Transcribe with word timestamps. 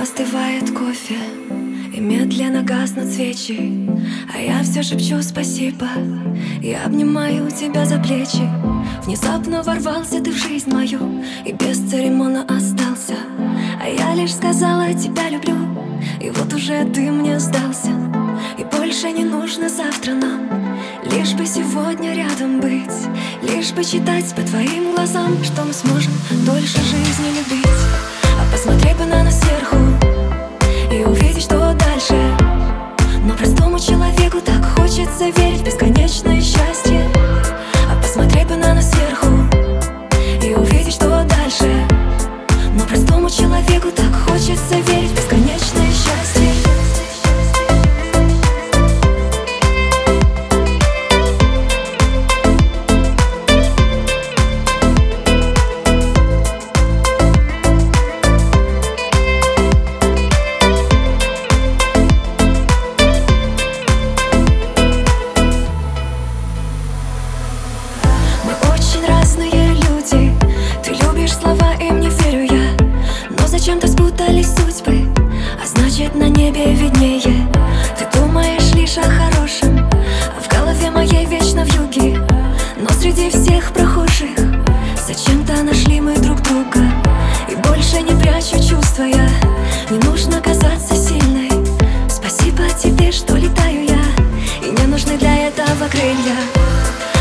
Остывает 0.00 0.70
кофе 0.70 1.18
и 1.94 2.00
медленно 2.00 2.62
гаснут 2.62 3.12
свечи. 3.12 3.88
А 4.34 4.38
я 4.38 4.62
все 4.62 4.82
шепчу 4.82 5.22
спасибо 5.22 5.86
и 6.60 6.72
обнимаю 6.72 7.50
тебя 7.50 7.84
за 7.84 7.98
плечи. 7.98 8.48
Внезапно 9.04 9.62
ворвался 9.62 10.20
ты 10.20 10.30
в 10.30 10.36
жизнь 10.36 10.70
мою 10.72 11.22
и 11.44 11.52
без 11.52 11.78
церемона 11.78 12.42
остался. 12.42 13.14
А 13.82 13.88
я 13.88 14.14
лишь 14.14 14.34
сказала 14.34 14.92
тебя 14.94 15.28
люблю 15.28 15.56
и 16.20 16.30
вот 16.30 16.52
уже 16.52 16.84
ты 16.86 17.10
мне 17.10 17.38
сдался. 17.38 17.90
И 18.58 18.64
больше 18.64 19.10
не 19.10 19.24
нужно 19.24 19.68
завтра 19.68 20.12
нам 20.12 20.48
Лишь 21.10 21.32
бы 21.34 21.46
сегодня 21.46 22.14
рядом 22.14 22.60
быть 22.60 23.08
Лишь 23.42 23.72
бы 23.72 23.84
читать 23.84 24.34
по 24.34 24.42
твоим 24.42 24.94
глазам 24.94 25.42
Что 25.44 25.64
мы 25.64 25.72
сможем 25.72 26.12
дольше 26.44 26.78
жизни 26.78 27.28
любить 27.38 27.81
посмотреть 28.62 28.96
бы 28.96 29.04
на 29.06 29.24
нас 29.24 29.40
сверху 29.40 29.76
И 30.92 31.02
увидеть, 31.04 31.42
что 31.42 31.58
дальше. 31.74 32.14
Но 33.24 33.34
простому 33.34 33.78
человеку 33.80 34.40
так 34.40 34.64
хочется 34.76 35.30
верить 35.30 35.62
в 35.62 35.64
бесконечное 35.64 36.40
счастье. 36.40 37.08
А 37.90 38.00
посмотреть 38.00 38.46
бы 38.46 38.54
на 38.54 38.74
нас 38.74 38.88
сверху 38.88 39.26
И 40.44 40.54
увидеть, 40.54 40.94
что 40.94 41.08
дальше. 41.24 41.88
Но 42.78 42.84
простому 42.84 43.28
человеку 43.30 43.88
так 43.90 44.14
хочется 44.28 44.76
верить 44.76 45.01
Не 89.90 89.98
нужно 90.08 90.40
казаться 90.40 90.94
сильной. 90.94 91.50
Спасибо 92.08 92.62
тебе, 92.82 93.12
что 93.12 93.36
летаю 93.36 93.84
я. 93.84 94.66
И 94.66 94.70
не 94.70 94.86
нужны 94.86 95.16
для 95.18 95.48
этого 95.48 95.88
крылья. 95.90 96.36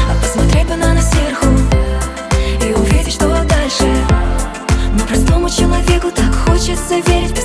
А 0.10 0.22
посмотреть 0.22 0.68
бы 0.68 0.76
на 0.76 0.94
нас 0.94 1.10
сверху 1.12 1.48
И 2.68 2.74
увидеть, 2.74 3.14
что 3.14 3.28
дальше. 3.28 3.90
Но 4.98 5.06
простому 5.06 5.50
человеку 5.50 6.12
так 6.12 6.34
хочется 6.46 7.00
верить 7.08 7.41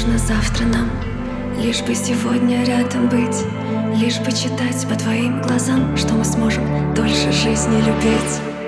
нужно 0.00 0.18
завтра 0.18 0.64
нам 0.64 0.88
Лишь 1.58 1.82
бы 1.82 1.94
сегодня 1.94 2.64
рядом 2.64 3.08
быть 3.08 3.44
Лишь 3.96 4.18
бы 4.20 4.32
читать 4.32 4.86
по 4.88 4.94
твоим 4.94 5.42
глазам 5.42 5.96
Что 5.96 6.14
мы 6.14 6.24
сможем 6.24 6.94
дольше 6.94 7.30
жизни 7.32 7.76
любить 7.76 8.59